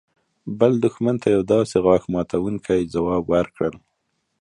[0.59, 3.75] بل دښمن ته يو داسې غاښ ماتونکى ځواب ورکړل.